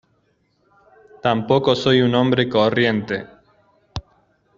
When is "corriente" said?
2.49-3.27